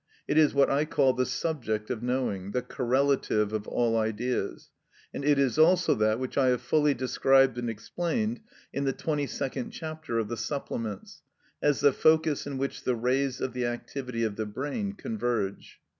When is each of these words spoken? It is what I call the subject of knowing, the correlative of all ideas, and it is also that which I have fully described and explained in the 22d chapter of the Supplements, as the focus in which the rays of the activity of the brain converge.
It 0.27 0.35
is 0.39 0.55
what 0.55 0.71
I 0.71 0.85
call 0.85 1.13
the 1.13 1.27
subject 1.27 1.91
of 1.91 2.01
knowing, 2.01 2.53
the 2.53 2.63
correlative 2.63 3.53
of 3.53 3.67
all 3.67 3.95
ideas, 3.95 4.71
and 5.13 5.23
it 5.23 5.37
is 5.37 5.59
also 5.59 5.93
that 5.93 6.17
which 6.17 6.39
I 6.39 6.47
have 6.47 6.63
fully 6.63 6.95
described 6.95 7.59
and 7.59 7.69
explained 7.69 8.39
in 8.73 8.85
the 8.85 8.93
22d 8.93 9.71
chapter 9.71 10.17
of 10.17 10.27
the 10.27 10.37
Supplements, 10.37 11.21
as 11.61 11.81
the 11.81 11.93
focus 11.93 12.47
in 12.47 12.57
which 12.57 12.83
the 12.83 12.95
rays 12.95 13.39
of 13.41 13.53
the 13.53 13.67
activity 13.67 14.23
of 14.23 14.37
the 14.37 14.47
brain 14.47 14.93
converge. 14.93 15.79